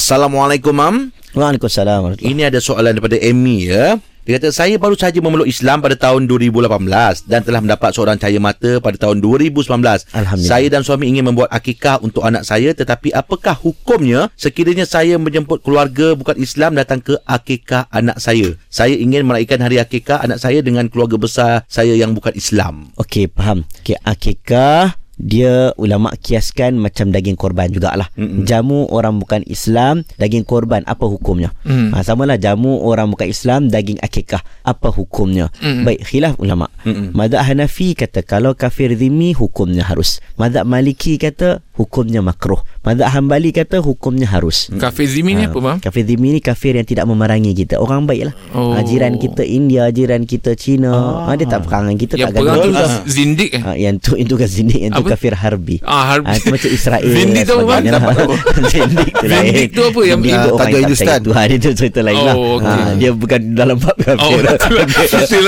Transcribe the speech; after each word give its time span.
Assalamualaikum, 0.00 0.72
Mam. 0.72 1.12
Waalaikumsalam. 1.36 2.16
Ini 2.24 2.48
ada 2.48 2.56
soalan 2.56 2.96
daripada 2.96 3.20
Amy 3.20 3.68
ya. 3.68 4.00
Dia 4.24 4.40
kata, 4.40 4.48
saya 4.48 4.80
baru 4.80 4.96
saja 4.96 5.20
memeluk 5.20 5.44
Islam 5.44 5.84
pada 5.84 5.92
tahun 5.92 6.24
2018 6.24 7.28
dan 7.28 7.44
telah 7.44 7.60
mendapat 7.60 7.92
seorang 7.92 8.16
cahaya 8.16 8.40
mata 8.40 8.80
pada 8.80 8.96
tahun 8.96 9.20
2019. 9.20 9.68
Alhamdulillah. 9.68 10.40
Saya 10.40 10.66
dan 10.72 10.80
suami 10.88 11.12
ingin 11.12 11.28
membuat 11.28 11.52
akikah 11.52 12.00
untuk 12.00 12.24
anak 12.24 12.48
saya 12.48 12.72
tetapi 12.72 13.12
apakah 13.12 13.52
hukumnya 13.52 14.32
sekiranya 14.40 14.88
saya 14.88 15.20
menjemput 15.20 15.60
keluarga 15.60 16.16
bukan 16.16 16.40
Islam 16.40 16.80
datang 16.80 17.04
ke 17.04 17.20
akikah 17.28 17.84
anak 17.92 18.16
saya? 18.24 18.56
Saya 18.72 18.96
ingin 18.96 19.28
meraihkan 19.28 19.60
hari 19.60 19.76
akikah 19.76 20.24
anak 20.24 20.40
saya 20.40 20.64
dengan 20.64 20.88
keluarga 20.88 21.20
besar 21.20 21.52
saya 21.68 21.92
yang 21.92 22.16
bukan 22.16 22.32
Islam. 22.32 22.88
Okey, 22.96 23.28
faham. 23.36 23.68
Okey, 23.84 24.00
akikah 24.00 24.99
dia 25.20 25.76
ulama 25.76 26.16
kiaskan 26.16 26.80
macam 26.80 27.12
daging 27.12 27.36
korban 27.36 27.68
jugalah. 27.68 28.08
Mm-mm. 28.16 28.48
Jamu 28.48 28.88
orang 28.88 29.20
bukan 29.20 29.44
Islam, 29.44 30.08
daging 30.16 30.48
korban 30.48 30.80
apa 30.88 31.04
hukumnya? 31.04 31.52
Hmm. 31.68 31.92
Ha, 31.92 32.00
samalah 32.00 32.40
jamu 32.40 32.80
orang 32.80 33.12
bukan 33.12 33.28
Islam, 33.28 33.68
daging 33.68 34.00
akikah 34.00 34.40
apa 34.64 34.88
hukumnya? 34.88 35.52
Mm. 35.60 35.84
Baik, 35.84 36.00
khilaf 36.08 36.34
ulama. 36.40 36.72
Mm-mm. 36.88 37.12
Mazhab 37.12 37.44
Hanafi 37.44 37.92
kata 37.92 38.24
kalau 38.24 38.56
kafir 38.56 38.96
zimmi 38.96 39.36
hukumnya 39.36 39.84
harus. 39.84 40.24
Mazhab 40.40 40.64
Maliki 40.64 41.20
kata 41.20 41.60
hukumnya 41.80 42.20
makruh. 42.20 42.60
Mazhab 42.80 43.08
Hambali 43.10 43.50
kata 43.50 43.80
hukumnya 43.80 44.28
harus. 44.28 44.68
Kafe 44.74 45.08
Zimi 45.08 45.32
ni 45.32 45.44
Ha, 45.44 45.48
apa 45.48 45.58
bang? 45.58 45.78
Kafir 45.80 46.04
zimmi 46.04 46.28
ni 46.30 46.40
kafir 46.40 46.76
yang 46.76 46.84
tidak 46.84 47.04
memerangi 47.04 47.52
kita. 47.54 47.76
Orang 47.76 48.04
baik 48.04 48.28
lah. 48.28 48.34
Oh. 48.52 48.72
Ha, 48.72 48.84
jiran 48.84 49.16
kita 49.16 49.40
India, 49.40 49.88
jiran 49.88 50.24
kita 50.24 50.52
Cina. 50.52 51.24
Ha, 51.24 51.32
dia 51.34 51.48
tak 51.48 51.64
perang 51.64 51.88
dengan 51.88 51.98
kita. 51.98 52.14
Yang 52.14 52.28
tak 52.30 52.42
perang 52.42 52.58
tu 52.58 52.70
gaduh. 52.70 52.92
zindik 53.06 53.50
eh? 53.50 53.62
Ha, 53.62 53.70
yang 53.74 53.96
tu 53.96 54.12
itu 54.14 54.34
kan 54.34 54.44
zindik 54.46 54.76
yang 54.78 54.92
tu 54.92 55.00
Apa? 55.00 55.16
kafir 55.16 55.32
harbi. 55.32 55.76
Ah, 55.80 56.04
harbi. 56.10 56.28
Ha, 56.28 56.36
itu 56.36 56.48
macam 56.50 56.70
Israel. 56.70 57.08
Zindik 57.08 57.42
tu 57.42 57.54
apa, 57.56 57.64
lah. 57.64 57.80
zindik 58.72 59.10
tu 59.10 59.26
lain. 59.26 59.44
Zindik 59.48 59.68
tu 59.72 59.82
apa? 59.82 60.00
Yang- 60.04 60.20
Zindik 60.20 60.28
Ah, 60.30 60.42
tu 60.42 60.50
tajuk 60.50 60.60
yang 60.60 60.60
tak 60.60 60.80
Hindustan. 60.80 61.06
percaya 61.06 61.20
Tuhan 61.20 61.46
itu 61.56 61.68
cerita 61.72 62.00
lain 62.00 62.20
lah. 62.20 62.34
Oh, 62.36 62.52
okey. 62.58 62.68
Ha, 62.80 62.92
dia 62.96 63.10
bukan 63.12 63.40
dalam 63.54 63.76
bab 63.80 63.96
Oh 63.96 64.04
kafir. 64.04 64.42
tu 65.30 65.38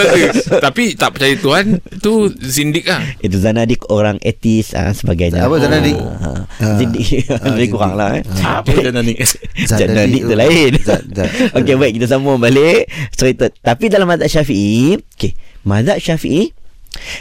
Tapi 0.56 0.84
tak 0.94 1.10
percaya 1.12 1.34
Tuhan 1.36 1.64
Tu 1.98 2.12
zindik 2.40 2.84
lah 2.84 3.02
itu 3.18 3.36
zanadik 3.36 3.84
orang 3.88 4.16
etis 4.20 4.72
ah, 4.72 4.90
sebagainya. 4.90 5.44
Apa 5.44 5.56
zanadik? 5.58 5.96
Ha, 6.22 6.30
Ah. 6.62 6.78
zindik. 6.78 7.26
Lebih 7.50 7.68
kurang 7.68 7.98
lah. 7.98 8.14
Eh. 8.14 8.22
Apa 8.40 8.70
jangan 8.72 9.02
ni? 9.02 9.18
Zanadik 9.68 10.22
tu 10.22 10.34
lain. 10.34 10.72
Okey 11.58 11.74
baik 11.74 11.92
kita 11.98 12.06
sambung 12.08 12.38
balik 12.38 12.86
cerita. 13.10 13.50
Tapi 13.50 13.90
dalam 13.90 14.06
mazhab 14.06 14.30
Syafi'i, 14.30 14.96
okey, 15.18 15.34
mazhab 15.62 15.98
Syafi'i 15.98 16.54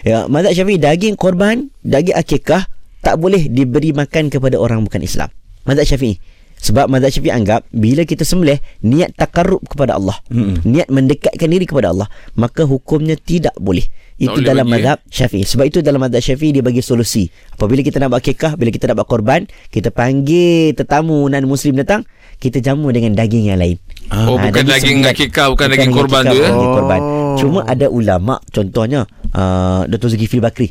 ya 0.03 0.27
mazhab 0.27 0.53
Syafi'i 0.53 0.77
daging 0.77 1.15
korban, 1.15 1.73
daging 1.81 2.13
akikah 2.13 2.69
tak 3.01 3.17
boleh 3.17 3.49
diberi 3.49 3.91
makan 3.91 4.29
kepada 4.29 4.55
orang 4.55 4.85
bukan 4.85 5.01
Islam. 5.01 5.33
Mazhab 5.65 5.89
Syafi'i. 5.89 6.21
Sebab 6.61 6.85
mazhab 6.87 7.09
Syafi'i 7.09 7.33
anggap 7.33 7.65
bila 7.73 8.05
kita 8.05 8.21
sembelih 8.21 8.61
niat 8.79 9.17
takarrub 9.17 9.65
kepada 9.65 9.97
Allah, 9.97 10.13
Mm-mm. 10.29 10.61
niat 10.61 10.87
mendekatkan 10.87 11.49
diri 11.49 11.65
kepada 11.65 11.89
Allah, 11.89 12.05
maka 12.33 12.63
hukumnya 12.63 13.17
tidak 13.17 13.57
boleh. 13.57 13.81
Itu 14.15 14.37
boleh 14.37 14.45
dalam 14.45 14.69
eh? 14.69 14.71
mazhab 14.77 15.01
Syafi'i. 15.09 15.41
Sebab 15.41 15.65
itu 15.65 15.81
dalam 15.81 15.97
mazhab 15.97 16.21
Syafi'i 16.21 16.53
dia 16.53 16.61
bagi 16.61 16.85
solusi. 16.85 17.25
Apabila 17.49 17.81
kita 17.81 17.97
nak 17.97 18.13
buat 18.13 18.21
akikah, 18.21 18.53
bila 18.53 18.69
kita 18.69 18.85
nak 18.85 19.01
buat 19.01 19.09
korban, 19.09 19.49
kita 19.73 19.89
panggil 19.89 20.77
tetamu 20.77 21.25
non 21.25 21.45
muslim 21.49 21.81
datang, 21.81 22.05
kita 22.37 22.61
jamu 22.61 22.93
dengan 22.93 23.17
daging 23.17 23.49
yang 23.49 23.57
lain. 23.57 23.81
Oh, 24.13 24.37
Ah, 24.37 24.45
bukan 24.45 24.61
jadi 24.61 24.77
daging 24.77 25.01
sembilan- 25.01 25.13
akikah, 25.17 25.45
bukan 25.49 25.65
daging 25.65 25.91
korban 25.91 26.21
tu, 26.21 26.37
ya? 26.37 26.45
bukan 26.45 26.53
daging 26.53 26.73
korban. 26.77 27.01
Oh. 27.01 27.35
Cuma 27.41 27.59
ada 27.65 27.87
ulama 27.89 28.37
contohnya 28.49 29.09
uh, 29.33 29.89
Dr. 29.89 30.13
Zulkifli 30.13 30.37
Bakri, 30.37 30.67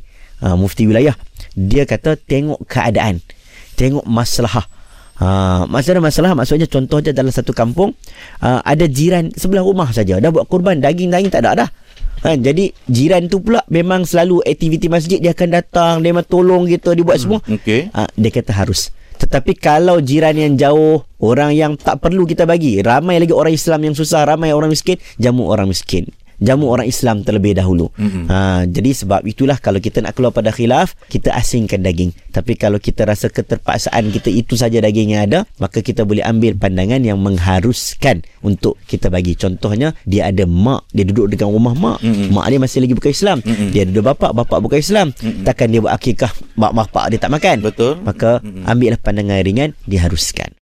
uh, 0.47 0.55
mufti 0.55 0.87
wilayah. 0.87 1.19
Dia 1.59 1.83
kata 1.83 2.15
tengok 2.15 2.63
keadaan. 2.63 3.19
Tengok 3.75 4.07
masalah. 4.07 4.71
Ha, 5.21 5.69
masalah 5.69 6.01
masalah 6.01 6.33
maksudnya 6.33 6.65
contohnya 6.65 7.13
dalam 7.13 7.29
satu 7.29 7.53
kampung 7.53 7.93
uh, 8.41 8.61
ada 8.65 8.89
jiran 8.89 9.29
sebelah 9.37 9.61
rumah 9.61 9.93
saja 9.93 10.17
dah 10.17 10.33
buat 10.33 10.49
korban 10.49 10.81
daging-daging 10.81 11.29
tak 11.29 11.45
ada 11.45 11.65
dah. 11.67 11.71
Ha, 12.25 12.41
jadi 12.41 12.73
jiran 12.89 13.29
tu 13.29 13.45
pula 13.45 13.61
memang 13.69 14.09
selalu 14.09 14.41
aktiviti 14.45 14.89
masjid 14.89 15.21
dia 15.21 15.37
akan 15.37 15.49
datang 15.53 15.95
dia 16.01 16.17
memang 16.17 16.25
tolong 16.25 16.65
kita 16.65 16.97
dia 16.97 17.05
buat 17.05 17.21
semua. 17.21 17.41
Okey. 17.45 17.93
Ha, 17.93 18.09
dia 18.17 18.31
kata 18.33 18.53
harus. 18.57 18.89
Tetapi 19.21 19.53
kalau 19.61 20.01
jiran 20.01 20.33
yang 20.33 20.57
jauh, 20.57 21.05
orang 21.21 21.53
yang 21.53 21.77
tak 21.77 22.01
perlu 22.01 22.25
kita 22.25 22.49
bagi, 22.49 22.81
ramai 22.81 23.21
lagi 23.21 23.37
orang 23.37 23.53
Islam 23.53 23.93
yang 23.93 23.93
susah, 23.93 24.25
ramai 24.25 24.57
orang 24.57 24.73
miskin, 24.73 24.97
jamu 25.21 25.45
orang 25.45 25.69
miskin. 25.69 26.09
Jamu 26.41 26.73
orang 26.73 26.89
Islam 26.89 27.23
terlebih 27.23 27.55
dahulu. 27.55 27.93
Mm-mm. 28.01 28.27
Ha, 28.27 28.65
jadi 28.65 28.91
sebab 28.97 29.29
itulah 29.29 29.61
kalau 29.61 29.79
kita 29.79 30.01
nak 30.01 30.17
keluar 30.17 30.33
pada 30.33 30.51
khilaf, 30.51 30.97
kita 31.13 31.31
asingkan 31.37 31.85
daging. 31.85 32.17
Tapi 32.33 32.57
kalau 32.57 32.81
kita 32.81 33.05
rasa 33.05 33.29
keterpaksaan 33.29 34.09
kita 34.11 34.33
itu 34.33 34.57
saja 34.57 34.81
daging 34.81 35.15
yang 35.15 35.29
ada, 35.29 35.39
maka 35.61 35.85
kita 35.85 36.09
boleh 36.09 36.25
ambil 36.25 36.57
pandangan 36.57 37.05
yang 37.05 37.21
mengharuskan 37.21 38.25
untuk 38.41 38.81
kita 38.89 39.13
bagi. 39.13 39.37
Contohnya, 39.37 39.93
dia 40.09 40.33
ada 40.33 40.49
mak, 40.49 40.89
dia 40.97 41.05
duduk 41.05 41.31
dekat 41.31 41.47
rumah 41.47 41.77
mak. 41.77 41.99
Mm-mm. 42.01 42.33
Mak 42.33 42.47
dia 42.49 42.59
masih 42.59 42.79
lagi 42.83 42.95
bukan 42.97 43.13
Islam. 43.13 43.39
Mm-mm. 43.45 43.69
Dia 43.71 43.85
ada 43.85 44.01
bapak, 44.01 44.33
bapak 44.33 44.59
bukan 44.65 44.79
Islam. 44.81 45.13
Mm-mm. 45.13 45.45
Takkan 45.45 45.69
dia 45.69 45.81
buat 45.85 45.95
akikah, 45.95 46.33
mak 46.57 46.73
bapak 46.73 47.05
dia 47.13 47.19
tak 47.21 47.33
makan 47.33 47.57
Betul. 47.61 47.93
maka 48.01 48.41
Mm-mm. 48.41 48.65
ambillah 48.67 49.01
pandangan 49.01 49.41
ringan 49.43 49.71
diharuskan 49.85 50.53